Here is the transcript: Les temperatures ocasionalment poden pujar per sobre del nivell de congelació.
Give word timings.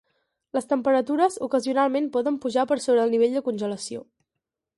Les 0.57 0.65
temperatures 0.69 1.37
ocasionalment 1.47 2.09
poden 2.17 2.41
pujar 2.47 2.65
per 2.73 2.79
sobre 2.87 3.05
del 3.05 3.15
nivell 3.19 3.37
de 3.41 3.45
congelació. 3.51 4.05